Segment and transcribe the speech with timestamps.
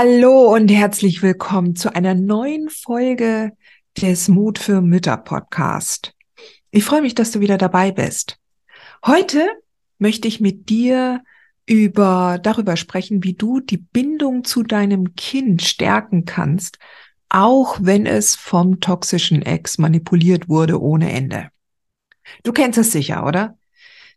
[0.00, 3.50] Hallo und herzlich willkommen zu einer neuen Folge
[4.00, 6.14] des Mut für Mütter Podcast.
[6.70, 8.38] Ich freue mich, dass du wieder dabei bist.
[9.04, 9.44] Heute
[9.98, 11.24] möchte ich mit dir
[11.66, 16.78] über darüber sprechen, wie du die Bindung zu deinem Kind stärken kannst,
[17.28, 21.48] auch wenn es vom toxischen Ex manipuliert wurde ohne Ende.
[22.44, 23.58] Du kennst es sicher, oder?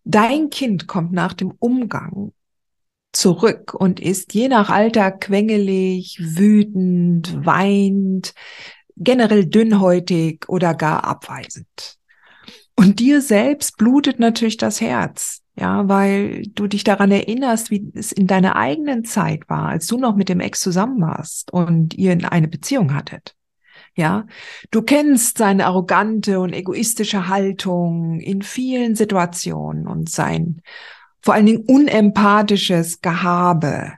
[0.04, 2.34] Dein Kind kommt nach dem Umgang
[3.14, 8.34] zurück und ist je nach Alter quengelig, wütend, weint,
[8.98, 11.98] generell dünnhäutig oder gar abweisend.
[12.76, 18.12] Und dir selbst blutet natürlich das Herz, ja, weil du dich daran erinnerst, wie es
[18.12, 22.18] in deiner eigenen Zeit war, als du noch mit dem Ex zusammen warst und ihr
[22.32, 23.36] eine Beziehung hattet.
[23.96, 24.26] Ja,
[24.72, 30.62] du kennst seine arrogante und egoistische Haltung in vielen Situationen und sein
[31.22, 33.94] vor allen Dingen unempathisches Gehabe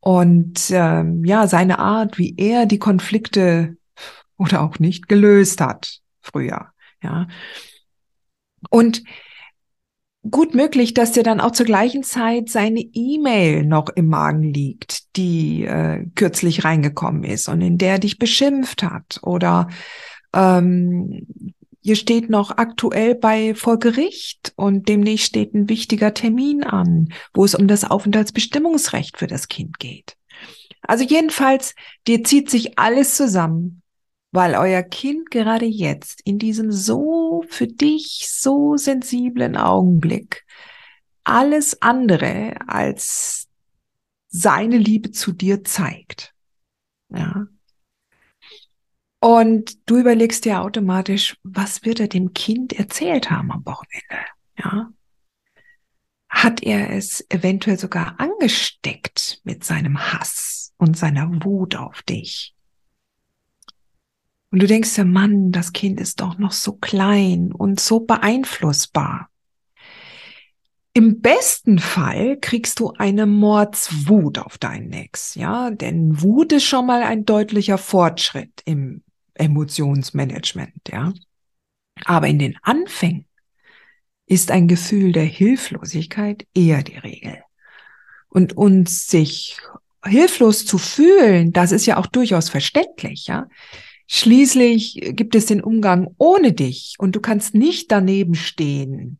[0.00, 3.76] und ähm, ja, seine Art, wie er die Konflikte
[4.36, 6.72] oder auch nicht gelöst hat früher.
[7.02, 7.28] Ja.
[8.70, 9.04] Und
[10.28, 15.16] gut möglich, dass dir dann auch zur gleichen Zeit seine E-Mail noch im Magen liegt,
[15.16, 19.68] die äh, kürzlich reingekommen ist und in der dich beschimpft hat oder
[20.34, 27.12] ähm, Ihr steht noch aktuell bei vor Gericht und demnächst steht ein wichtiger Termin an,
[27.34, 30.16] wo es um das Aufenthaltsbestimmungsrecht für das Kind geht.
[30.82, 31.74] Also jedenfalls,
[32.06, 33.82] dir zieht sich alles zusammen,
[34.30, 40.44] weil euer Kind gerade jetzt in diesem so für dich so sensiblen Augenblick
[41.24, 43.48] alles andere als
[44.28, 46.32] seine Liebe zu dir zeigt.
[47.10, 47.46] Ja.
[49.22, 54.26] Und du überlegst dir automatisch, was wird er dem Kind erzählt haben am Wochenende?
[54.58, 54.90] Ja.
[56.28, 62.56] Hat er es eventuell sogar angesteckt mit seinem Hass und seiner Wut auf dich?
[64.50, 69.30] Und du denkst dir, Mann, das Kind ist doch noch so klein und so beeinflussbar.
[70.94, 76.86] Im besten Fall kriegst du eine Mordswut auf deinen Ex, ja, denn Wut ist schon
[76.86, 79.04] mal ein deutlicher Fortschritt im
[79.34, 81.12] Emotionsmanagement, ja.
[82.04, 83.26] Aber in den Anfängen
[84.26, 87.38] ist ein Gefühl der Hilflosigkeit eher die Regel.
[88.28, 89.58] Und uns sich
[90.04, 93.48] hilflos zu fühlen, das ist ja auch durchaus verständlich, ja.
[94.08, 99.18] Schließlich gibt es den Umgang ohne dich und du kannst nicht daneben stehen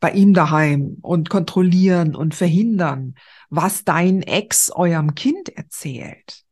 [0.00, 3.14] bei ihm daheim und kontrollieren und verhindern,
[3.50, 6.42] was dein Ex eurem Kind erzählt.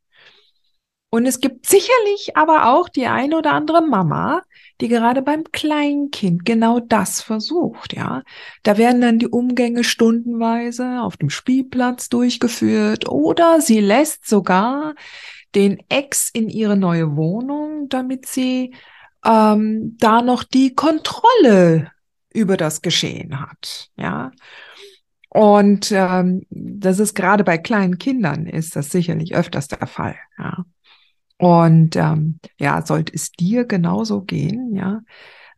[1.11, 4.43] Und es gibt sicherlich aber auch die eine oder andere Mama,
[4.81, 8.23] die gerade beim Kleinkind genau das versucht, ja.
[8.63, 14.95] Da werden dann die Umgänge stundenweise auf dem Spielplatz durchgeführt oder sie lässt sogar
[15.57, 18.73] den Ex in ihre neue Wohnung, damit sie
[19.25, 21.91] ähm, da noch die Kontrolle
[22.33, 24.31] über das Geschehen hat, ja.
[25.29, 30.65] Und ähm, das ist gerade bei kleinen Kindern ist das sicherlich öfters der Fall, ja.
[31.41, 35.01] Und ähm, ja, sollte es dir genauso gehen, ja,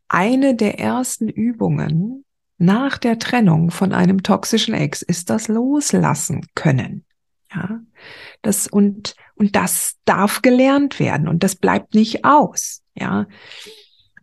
[0.07, 2.25] eine der ersten Übungen
[2.57, 7.05] nach der Trennung von einem toxischen Ex ist das Loslassen können.
[7.53, 7.81] Ja,
[8.43, 12.83] das und, und das darf gelernt werden und das bleibt nicht aus.
[12.95, 13.27] Ja,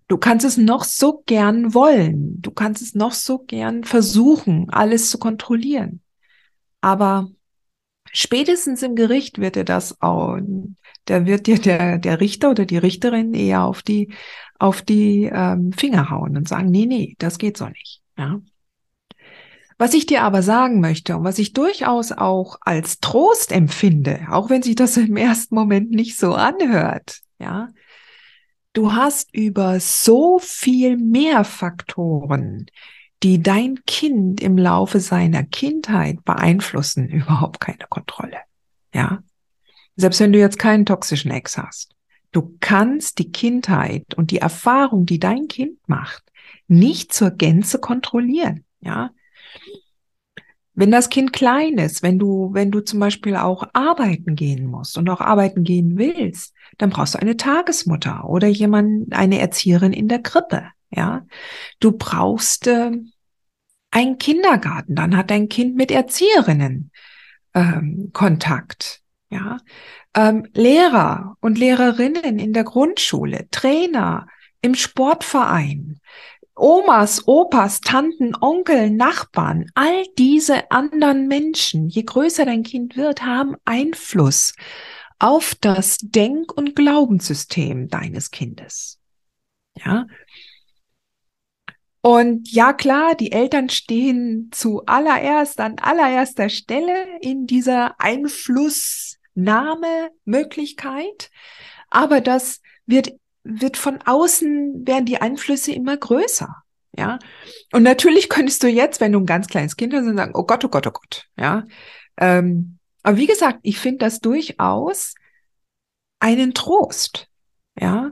[0.07, 2.41] du kannst es noch so gern wollen.
[2.41, 6.01] Du kannst es noch so gern versuchen, alles zu kontrollieren.
[6.79, 7.27] Aber
[8.13, 10.37] spätestens im Gericht wird dir das auch,
[11.09, 14.13] da wird dir der, der Richter oder die Richterin eher auf die,
[14.59, 18.01] auf die ähm, Finger hauen und sagen, nee, nee, das geht so nicht.
[18.17, 18.39] Ja.
[19.77, 24.49] Was ich dir aber sagen möchte und was ich durchaus auch als Trost empfinde, auch
[24.49, 27.69] wenn sich das im ersten Moment nicht so anhört, ja,
[28.73, 32.65] du hast über so viel mehr Faktoren,
[33.23, 38.37] die dein Kind im Laufe seiner Kindheit beeinflussen, überhaupt keine Kontrolle.
[38.93, 39.23] Ja.
[39.99, 41.93] Selbst wenn du jetzt keinen toxischen Ex hast.
[42.31, 46.23] Du kannst die Kindheit und die Erfahrung, die dein Kind macht,
[46.69, 48.63] nicht zur Gänze kontrollieren.
[48.79, 49.11] Ja,
[50.73, 54.97] wenn das Kind klein ist, wenn du, wenn du zum Beispiel auch arbeiten gehen musst
[54.97, 60.07] und auch arbeiten gehen willst, dann brauchst du eine Tagesmutter oder jemand, eine Erzieherin in
[60.07, 60.63] der Krippe.
[60.91, 61.25] Ja,
[61.81, 62.91] du brauchst äh,
[63.91, 66.91] einen Kindergarten, dann hat dein Kind mit Erzieherinnen
[67.53, 69.01] ähm, Kontakt.
[69.31, 69.57] Ja,
[70.15, 74.27] ähm, Lehrer und Lehrerinnen in der Grundschule, Trainer
[74.61, 75.99] im Sportverein,
[76.55, 83.55] Omas, Opas, Tanten, Onkel, Nachbarn, all diese anderen Menschen, je größer dein Kind wird, haben
[83.65, 84.53] Einfluss
[85.19, 88.99] auf das Denk- und Glaubenssystem deines Kindes.
[89.75, 90.05] Ja.
[92.01, 97.99] Und ja, klar, die Eltern stehen zuallererst an allererster Stelle in dieser
[99.35, 101.31] Einflussnahmemöglichkeit.
[101.89, 106.55] Aber das wird wird von außen, werden die Einflüsse immer größer.
[106.95, 107.19] Ja.
[107.71, 110.63] Und natürlich könntest du jetzt, wenn du ein ganz kleines Kind hast, sagen, oh Gott,
[110.65, 111.27] oh Gott, oh Gott.
[111.37, 111.65] Ja.
[112.17, 115.15] Ähm, aber wie gesagt, ich finde das durchaus
[116.19, 117.27] einen Trost.
[117.79, 118.11] Ja.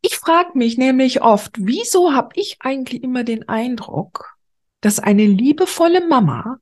[0.00, 4.36] Ich frage mich nämlich oft, wieso habe ich eigentlich immer den Eindruck,
[4.80, 6.58] dass eine liebevolle Mama,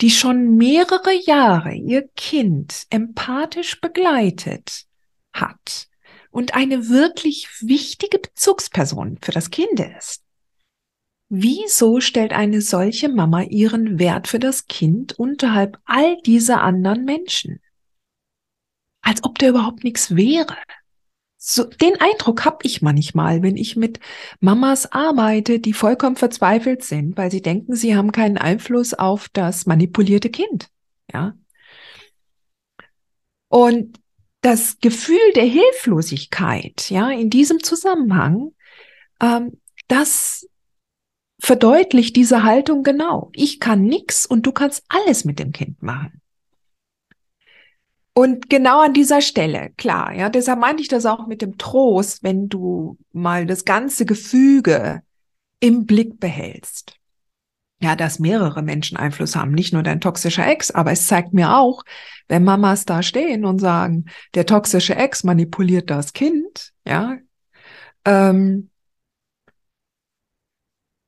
[0.00, 4.86] die schon mehrere Jahre ihr Kind empathisch begleitet
[5.32, 5.88] hat,
[6.30, 10.22] und eine wirklich wichtige Bezugsperson für das Kind ist.
[11.30, 17.60] Wieso stellt eine solche Mama ihren Wert für das Kind unterhalb all dieser anderen Menschen?
[19.02, 20.56] Als ob der überhaupt nichts wäre.
[21.40, 24.00] So, den Eindruck habe ich manchmal, wenn ich mit
[24.40, 29.64] Mamas arbeite, die vollkommen verzweifelt sind, weil sie denken, sie haben keinen Einfluss auf das
[29.64, 30.68] manipulierte Kind.
[31.12, 31.38] Ja.
[33.46, 34.00] Und
[34.40, 38.52] das Gefühl der Hilflosigkeit, ja, in diesem Zusammenhang,
[39.20, 40.48] ähm, das
[41.40, 43.30] verdeutlicht diese Haltung genau.
[43.32, 46.20] Ich kann nichts und du kannst alles mit dem Kind machen.
[48.18, 52.24] Und genau an dieser Stelle, klar, ja, deshalb meinte ich das auch mit dem Trost,
[52.24, 55.02] wenn du mal das ganze Gefüge
[55.60, 56.96] im Blick behältst.
[57.80, 61.56] Ja, dass mehrere Menschen Einfluss haben, nicht nur dein toxischer Ex, aber es zeigt mir
[61.56, 61.84] auch,
[62.26, 67.18] wenn Mamas da stehen und sagen, der toxische Ex manipuliert das Kind, ja,
[68.04, 68.70] ähm,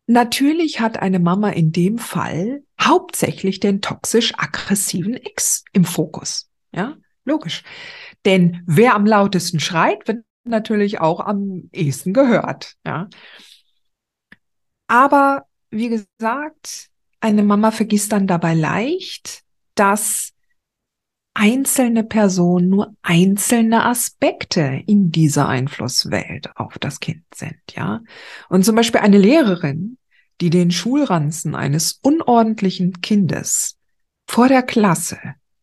[0.06, 7.62] natürlich hat eine Mama in dem Fall hauptsächlich den toxisch-aggressiven Ex im Fokus, ja, logisch.
[8.24, 13.08] Denn wer am lautesten schreit, wird natürlich auch am ehesten gehört, ja.
[14.86, 16.88] Aber wie gesagt,
[17.20, 19.42] eine Mama vergisst dann dabei leicht,
[19.74, 20.32] dass
[21.34, 28.00] einzelne Personen nur einzelne Aspekte in dieser Einflusswelt auf das Kind sind, ja.
[28.48, 29.96] Und zum Beispiel eine Lehrerin,
[30.40, 33.78] die den Schulranzen eines unordentlichen Kindes
[34.28, 35.18] vor der Klasse,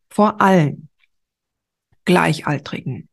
[0.08, 0.87] vor allen
[2.08, 3.10] Gleichaltrigen,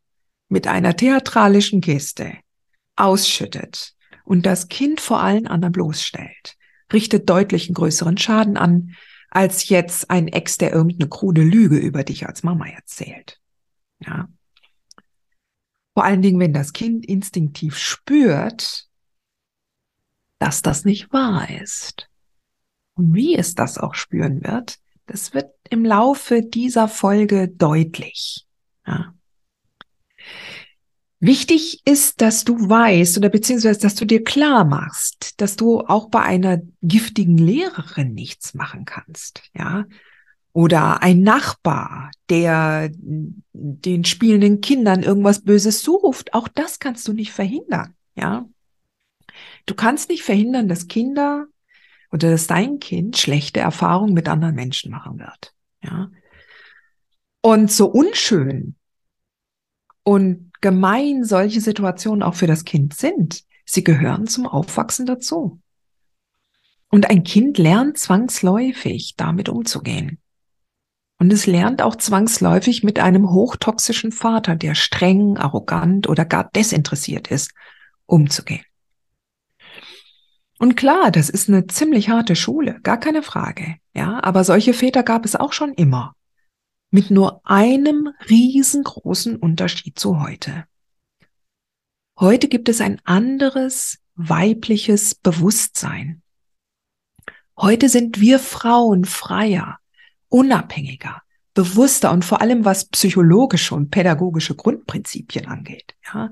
[0.47, 2.37] mit einer theatralischen Geste
[2.95, 3.93] ausschüttet
[4.23, 6.55] und das Kind vor allen anderen bloßstellt,
[6.93, 8.95] richtet deutlich einen größeren Schaden an,
[9.29, 13.41] als jetzt ein Ex, der irgendeine krude Lüge über dich als Mama erzählt.
[13.99, 14.29] Ja.
[15.93, 18.87] Vor allen Dingen, wenn das Kind instinktiv spürt,
[20.39, 22.09] dass das nicht wahr ist.
[22.93, 28.45] Und wie es das auch spüren wird, das wird im Laufe dieser Folge deutlich.
[28.85, 29.13] Ja.
[31.19, 36.09] Wichtig ist, dass du weißt oder beziehungsweise, dass du dir klar machst, dass du auch
[36.09, 39.85] bei einer giftigen Lehrerin nichts machen kannst, ja.
[40.51, 47.31] Oder ein Nachbar, der den spielenden Kindern irgendwas Böses zuruft, auch das kannst du nicht
[47.31, 48.45] verhindern, ja.
[49.65, 51.47] Du kannst nicht verhindern, dass Kinder
[52.11, 56.11] oder dass dein Kind schlechte Erfahrungen mit anderen Menschen machen wird, ja.
[57.45, 58.73] Und so unschön
[60.01, 63.43] und gemein solche Situationen auch für das Kind sind.
[63.67, 65.61] Sie gehören zum Aufwachsen dazu.
[66.89, 70.17] Und ein Kind lernt zwangsläufig, damit umzugehen.
[71.19, 77.27] Und es lernt auch zwangsläufig mit einem hochtoxischen Vater, der streng, arrogant oder gar desinteressiert
[77.27, 77.51] ist,
[78.07, 78.65] umzugehen.
[80.57, 83.75] Und klar, das ist eine ziemlich harte Schule, gar keine Frage.
[83.93, 86.14] Ja, aber solche Väter gab es auch schon immer
[86.95, 90.63] mit nur einem riesengroßen Unterschied zu heute.
[92.17, 96.21] Heute gibt es ein anderes weibliches Bewusstsein.
[97.57, 99.79] Heute sind wir Frauen freier,
[100.29, 101.21] unabhängiger,
[101.53, 105.97] bewusster und vor allem was psychologische und pädagogische Grundprinzipien angeht.
[106.05, 106.29] Ja,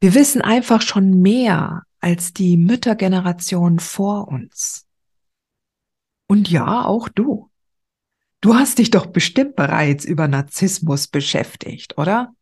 [0.00, 4.86] wir wissen einfach schon mehr als die Müttergeneration vor uns.
[6.26, 7.51] Und ja, auch du.
[8.42, 12.34] Du hast dich doch bestimmt bereits über Narzissmus beschäftigt, oder?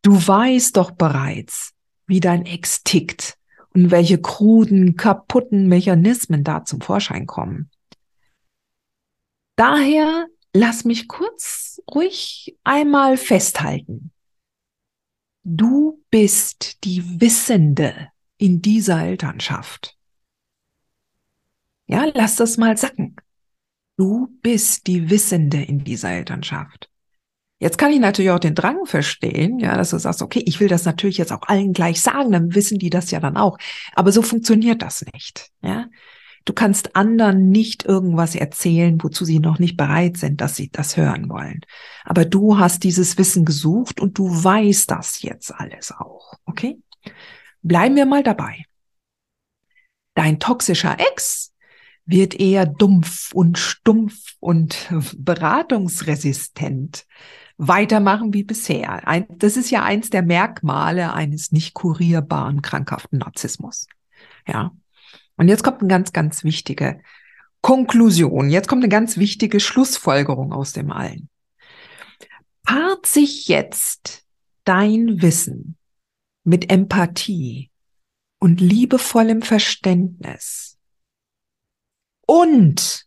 [0.00, 1.74] Du weißt doch bereits,
[2.06, 3.36] wie dein Ex tickt
[3.74, 7.70] und welche kruden, kaputten Mechanismen da zum Vorschein kommen.
[9.56, 14.12] Daher lass mich kurz ruhig einmal festhalten.
[15.44, 18.08] Du bist die Wissende
[18.38, 19.98] in dieser Elternschaft.
[21.86, 23.16] Ja, lass das mal sacken.
[23.98, 26.88] Du bist die Wissende in dieser Elternschaft.
[27.60, 30.68] Jetzt kann ich natürlich auch den Drang verstehen, ja, dass du sagst, okay, ich will
[30.68, 33.58] das natürlich jetzt auch allen gleich sagen, dann wissen die das ja dann auch.
[33.94, 35.86] Aber so funktioniert das nicht, ja.
[36.44, 40.96] Du kannst anderen nicht irgendwas erzählen, wozu sie noch nicht bereit sind, dass sie das
[40.96, 41.60] hören wollen.
[42.04, 46.78] Aber du hast dieses Wissen gesucht und du weißt das jetzt alles auch, okay?
[47.62, 48.64] Bleiben wir mal dabei.
[50.14, 51.52] Dein toxischer Ex
[52.08, 57.04] wird eher dumpf und stumpf und beratungsresistent
[57.58, 59.02] weitermachen wie bisher.
[59.28, 63.86] das ist ja eins der Merkmale eines nicht kurierbaren krankhaften Narzissmus.
[64.46, 64.72] Ja.
[65.36, 67.02] Und jetzt kommt eine ganz, ganz wichtige
[67.60, 68.48] Konklusion.
[68.48, 71.28] Jetzt kommt eine ganz wichtige Schlussfolgerung aus dem allen.
[72.64, 74.24] Paart sich jetzt
[74.64, 75.76] dein Wissen
[76.42, 77.70] mit Empathie
[78.38, 80.77] und liebevollem Verständnis
[82.28, 83.06] und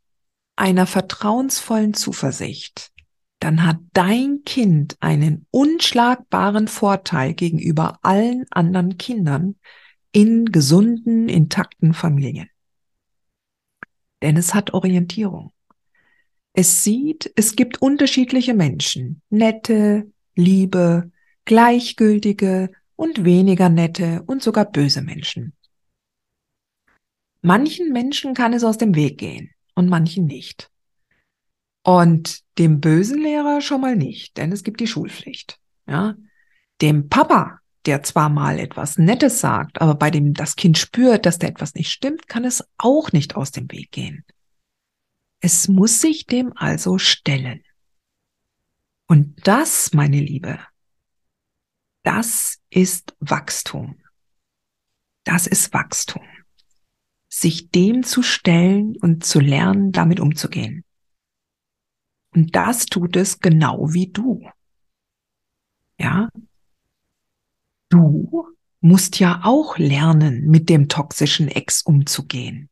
[0.56, 2.92] einer vertrauensvollen Zuversicht,
[3.40, 9.56] dann hat dein Kind einen unschlagbaren Vorteil gegenüber allen anderen Kindern
[10.12, 12.50] in gesunden, intakten Familien.
[14.24, 15.52] Denn es hat Orientierung.
[16.54, 21.12] Es sieht, es gibt unterschiedliche Menschen, nette, liebe,
[21.46, 25.54] gleichgültige und weniger nette und sogar böse Menschen.
[27.42, 30.70] Manchen Menschen kann es aus dem Weg gehen und manchen nicht.
[31.84, 35.60] Und dem bösen Lehrer schon mal nicht, denn es gibt die Schulpflicht.
[35.88, 36.16] Ja,
[36.82, 41.40] dem Papa, der zwar mal etwas Nettes sagt, aber bei dem das Kind spürt, dass
[41.40, 44.24] da etwas nicht stimmt, kann es auch nicht aus dem Weg gehen.
[45.40, 47.64] Es muss sich dem also stellen.
[49.08, 50.60] Und das, meine Liebe,
[52.04, 54.00] das ist Wachstum.
[55.24, 56.24] Das ist Wachstum.
[57.42, 60.86] Sich dem zu stellen und zu lernen, damit umzugehen.
[62.36, 64.48] Und das tut es genau wie du.
[65.98, 66.30] Ja?
[67.90, 68.48] Du
[68.80, 72.70] musst ja auch lernen, mit dem toxischen Ex umzugehen.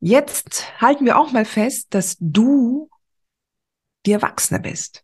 [0.00, 2.90] Jetzt halten wir auch mal fest, dass du
[4.04, 5.02] die Erwachsene bist.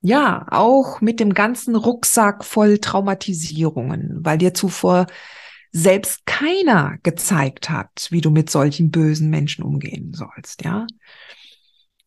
[0.00, 5.06] Ja, auch mit dem ganzen Rucksack voll Traumatisierungen, weil dir zuvor
[5.72, 10.86] selbst keiner gezeigt hat, wie du mit solchen bösen Menschen umgehen sollst, ja.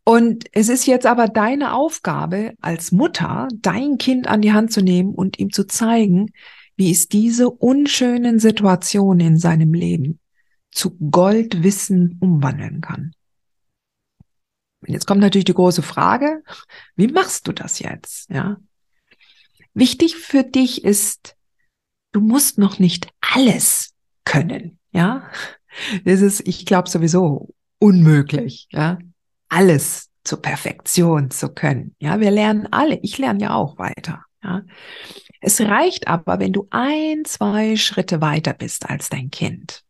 [0.05, 4.81] Und es ist jetzt aber deine Aufgabe als Mutter, dein Kind an die Hand zu
[4.81, 6.33] nehmen und ihm zu zeigen,
[6.75, 10.19] wie es diese unschönen Situationen in seinem Leben
[10.71, 13.13] zu Goldwissen umwandeln kann.
[14.81, 16.43] Und jetzt kommt natürlich die große Frage,
[16.97, 18.29] wie machst du das jetzt?
[18.29, 18.57] Ja.
[19.73, 21.37] Wichtig für dich ist,
[22.13, 23.93] du musst noch nicht alles
[24.23, 24.79] können.
[24.91, 25.29] Ja.
[26.05, 28.67] Das ist, ich glaube, sowieso unmöglich.
[28.71, 28.99] Ja.
[29.49, 31.95] Alles zur Perfektion zu können.
[31.99, 32.19] Ja.
[32.19, 32.99] Wir lernen alle.
[33.01, 34.23] Ich lerne ja auch weiter.
[34.43, 34.61] Ja.
[35.41, 39.83] Es reicht aber, wenn du ein, zwei Schritte weiter bist als dein Kind.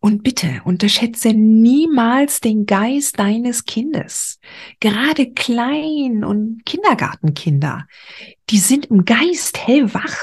[0.00, 4.40] Und bitte unterschätze niemals den Geist deines Kindes.
[4.80, 7.86] Gerade Klein- und Kindergartenkinder,
[8.50, 10.16] die sind im Geist hellwach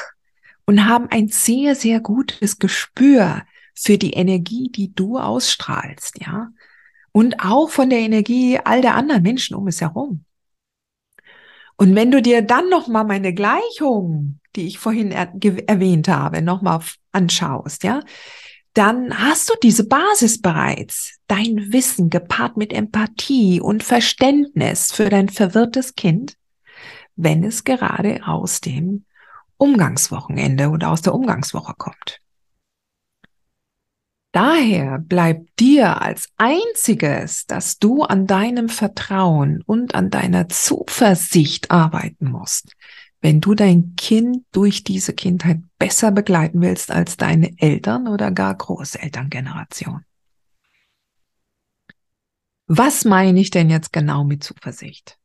[0.69, 3.41] und haben ein sehr, sehr gutes Gespür
[3.73, 6.49] für die Energie, die du ausstrahlst, ja.
[7.11, 10.25] Und auch von der Energie all der anderen Menschen um es herum.
[11.75, 15.33] Und wenn du dir dann noch mal meine Gleichung, die ich vorhin er
[15.65, 16.81] erwähnt habe, noch mal
[17.13, 18.01] anschaust, ja,
[18.75, 21.17] dann hast du diese Basis bereits.
[21.25, 26.37] Dein Wissen gepaart mit Empathie und Verständnis für dein verwirrtes Kind,
[27.15, 29.05] wenn es gerade aus dem
[29.59, 32.21] Umgangswochenende oder aus der Umgangswoche kommt.
[34.31, 42.29] Daher bleibt dir als einziges, dass du an deinem Vertrauen und an deiner Zuversicht arbeiten
[42.29, 42.73] musst,
[43.21, 48.55] wenn du dein Kind durch diese Kindheit besser begleiten willst als deine Eltern oder gar
[48.55, 50.05] Großelterngeneration.
[52.67, 55.18] Was meine ich denn jetzt genau mit Zuversicht?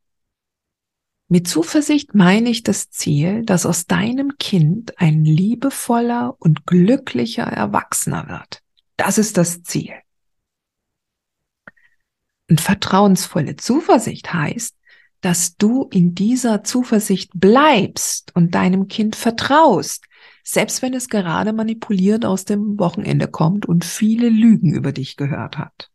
[1.29, 8.29] Mit Zuversicht meine ich das Ziel, dass aus deinem Kind ein liebevoller und glücklicher Erwachsener
[8.29, 8.63] wird.
[8.97, 9.95] Das ist das Ziel.
[12.51, 14.77] Und vertrauensvolle Zuversicht heißt,
[15.23, 20.05] dass du in dieser Zuversicht bleibst und deinem Kind vertraust,
[20.43, 25.57] selbst wenn es gerade manipuliert aus dem Wochenende kommt und viele Lügen über dich gehört
[25.57, 25.91] hat.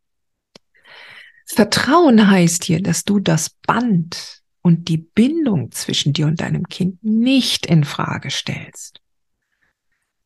[1.45, 7.03] Vertrauen heißt hier, dass du das Band und die Bindung zwischen dir und deinem Kind
[7.03, 9.01] nicht in Frage stellst.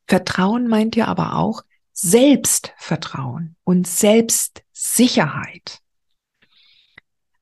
[0.08, 1.64] Vertrauen meint ja aber auch
[1.94, 5.80] Selbstvertrauen und Selbstsicherheit.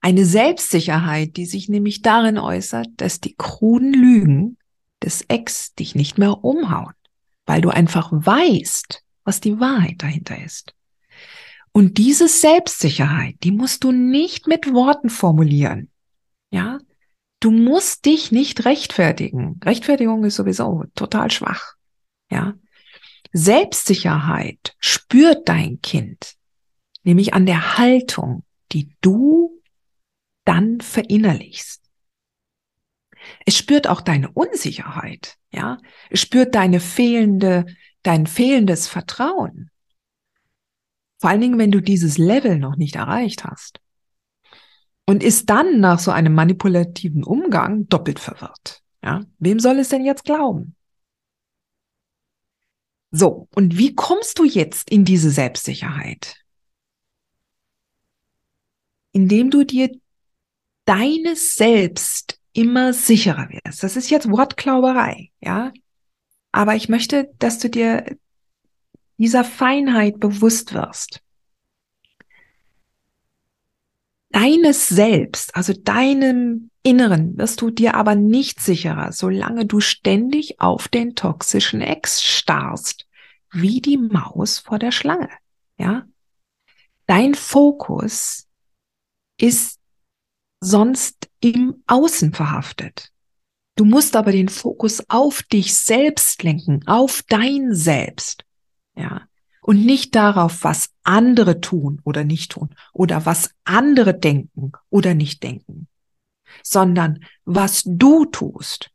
[0.02, 4.58] Eine Selbstsicherheit, die sich nämlich darin äußert, dass die kruden Lügen
[5.04, 6.94] des Ex dich nicht mehr umhauen,
[7.46, 10.74] weil du einfach weißt, was die Wahrheit dahinter ist.
[11.72, 15.91] Und diese Selbstsicherheit, die musst du nicht mit Worten formulieren.
[16.52, 16.80] Ja,
[17.40, 19.60] du musst dich nicht rechtfertigen.
[19.64, 21.76] Rechtfertigung ist sowieso total schwach.
[22.30, 22.54] Ja,
[23.34, 26.36] Selbstsicherheit spürt dein Kind,
[27.04, 29.62] nämlich an der Haltung, die du
[30.46, 31.82] dann verinnerlichst.
[33.46, 35.78] Es spürt auch deine Unsicherheit, ja.
[36.10, 37.66] Es spürt deine fehlende,
[38.04, 39.70] dein fehlendes Vertrauen.
[41.20, 43.80] Vor allen Dingen, wenn du dieses Level noch nicht erreicht hast.
[45.12, 48.82] Und ist dann nach so einem manipulativen Umgang doppelt verwirrt.
[49.04, 50.78] Ja, wem soll es denn jetzt glauben?
[53.12, 56.38] So, und wie kommst du jetzt in diese Selbstsicherheit?
[59.12, 59.92] Indem du dir
[60.86, 63.84] deines Selbst immer sicherer wirst.
[63.84, 65.74] Das ist jetzt Wortklauberei, ja.
[66.54, 68.06] Aber ich möchte, dass du dir
[69.18, 71.22] dieser Feinheit bewusst wirst.
[74.32, 80.88] Deines Selbst, also deinem Inneren, wirst du dir aber nicht sicherer, solange du ständig auf
[80.88, 83.06] den toxischen Ex starrst,
[83.52, 85.30] wie die Maus vor der Schlange,
[85.78, 86.06] ja.
[87.08, 88.48] Dein Fokus
[89.38, 89.80] ist
[90.62, 93.12] sonst im Außen verhaftet.
[93.76, 98.46] Du musst aber den Fokus auf dich selbst lenken, auf dein Selbst.
[98.96, 99.28] Ja.
[99.62, 105.44] Und nicht darauf, was andere tun oder nicht tun oder was andere denken oder nicht
[105.44, 105.88] denken,
[106.64, 108.90] sondern was du tust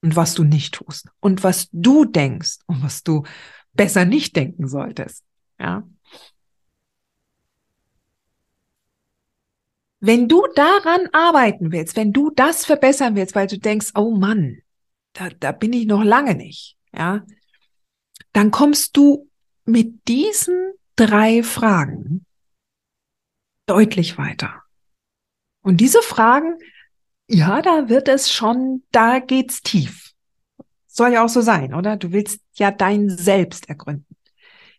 [0.00, 3.24] und was du nicht tust und was du denkst und was du
[3.74, 5.22] besser nicht denken solltest.
[5.58, 5.86] Ja.
[10.00, 14.58] Wenn du daran arbeiten willst, wenn du das verbessern willst, weil du denkst, oh Mann,
[15.12, 17.24] da, da bin ich noch lange nicht, ja,
[18.32, 19.25] dann kommst du
[19.66, 22.24] mit diesen drei Fragen
[23.66, 24.62] deutlich weiter.
[25.62, 26.58] Und diese Fragen,
[27.28, 30.12] ja, da wird es schon, da geht's tief.
[30.86, 31.96] Soll ja auch so sein, oder?
[31.96, 34.16] Du willst ja dein Selbst ergründen.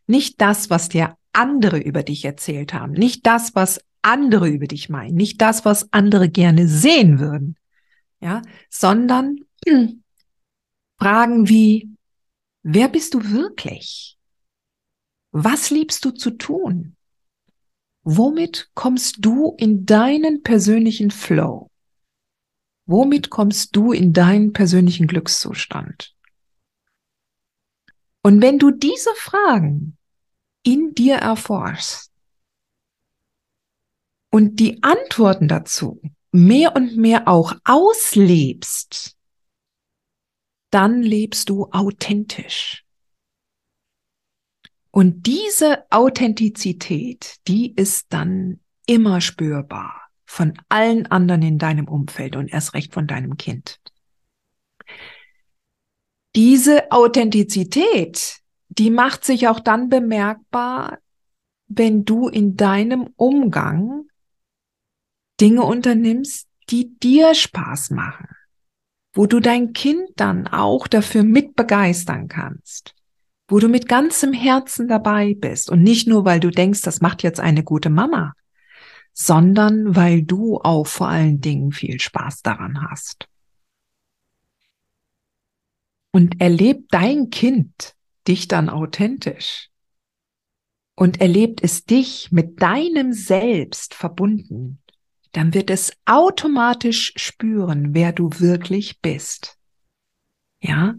[0.08, 4.90] Nicht das, was dir andere über dich erzählt haben, nicht das, was andere über dich
[4.90, 7.58] meinen, nicht das, was andere gerne sehen würden,
[8.22, 10.04] ja, sondern hm,
[11.00, 11.90] Fragen wie,
[12.64, 14.17] wer bist du wirklich?
[15.40, 16.96] Was liebst du zu tun?
[18.04, 21.70] Womit kommst du in deinen persönlichen Flow?
[22.88, 26.16] Womit kommst du in deinen persönlichen Glückszustand?
[28.24, 29.98] Und wenn du diese Fragen
[30.64, 32.12] in dir erforschst,
[34.32, 39.16] und die Antworten dazu mehr und mehr auch auslebst,
[40.72, 42.87] dann lebst du authentisch.
[44.98, 52.52] Und diese Authentizität, die ist dann immer spürbar von allen anderen in deinem Umfeld und
[52.52, 53.80] erst recht von deinem Kind.
[56.36, 60.98] Diese Authentizität, die macht sich auch dann bemerkbar,
[61.68, 64.08] wenn du in deinem Umgang
[65.40, 68.30] Dinge unternimmst, die dir Spaß machen,
[69.14, 72.97] wo du dein Kind dann auch dafür mit begeistern kannst,
[73.48, 77.24] wo du mit ganzem Herzen dabei bist und nicht nur, weil du denkst, das macht
[77.24, 78.34] jetzt eine gute Mama,
[79.14, 83.28] sondern weil du auch vor allen Dingen viel Spaß daran hast.
[86.12, 87.96] Und erlebt dein Kind
[88.28, 89.70] dich dann authentisch
[90.96, 94.80] und erlebt es dich mit deinem Selbst verbunden
[95.38, 99.60] dann wird es automatisch spüren, wer du wirklich bist.
[100.64, 100.96] Ja?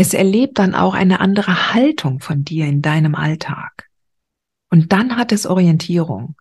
[0.00, 3.90] Es erlebt dann auch eine andere Haltung von dir in deinem Alltag.
[4.70, 6.36] Und dann hat es Orientierung.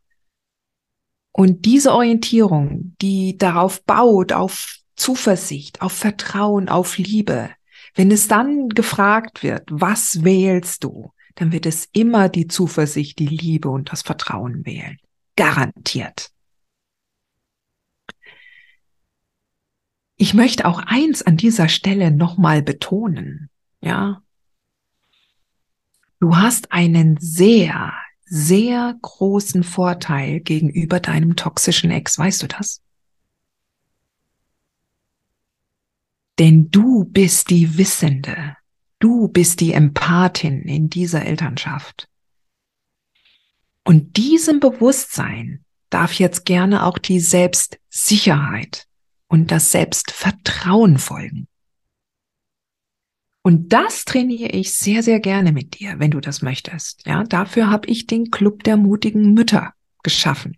[1.34, 7.50] Und diese Orientierung, die darauf baut, auf Zuversicht, auf Vertrauen, auf Liebe,
[7.96, 13.28] wenn es dann gefragt wird, was wählst du, dann wird es immer die Zuversicht, die
[13.28, 15.00] Liebe und das Vertrauen wählen.
[15.36, 16.32] Garantiert.
[20.22, 23.50] Ich möchte auch eins an dieser Stelle nochmal betonen.
[23.80, 24.22] Ja.
[26.20, 27.94] Du hast einen sehr,
[28.26, 32.20] sehr großen Vorteil gegenüber deinem toxischen Ex.
[32.20, 32.82] Weißt du das?
[36.38, 38.58] Denn du bist die Wissende.
[39.00, 42.10] Du bist die Empathin in dieser Elternschaft.
[43.86, 48.89] Und diesem Bewusstsein darf jetzt gerne auch die Selbstsicherheit
[49.30, 51.48] und das Selbstvertrauen folgen.
[53.42, 57.06] Und das trainiere ich sehr, sehr gerne mit dir, wenn du das möchtest.
[57.08, 60.58] Ja, dafür habe ich den Club der mutigen Mütter geschaffen.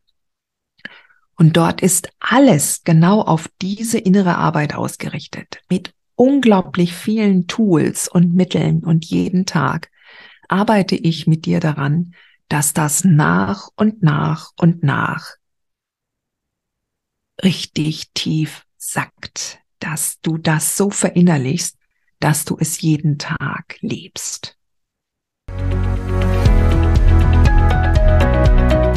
[1.35, 5.61] Und dort ist alles genau auf diese innere Arbeit ausgerichtet.
[5.69, 9.89] Mit unglaublich vielen Tools und Mitteln und jeden Tag
[10.47, 12.13] arbeite ich mit dir daran,
[12.49, 15.35] dass das nach und nach und nach
[17.43, 21.77] richtig tief sackt, dass du das so verinnerlichst,
[22.19, 24.57] dass du es jeden Tag lebst.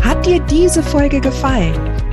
[0.03, 1.94] Hat dir diese Folge gefallen?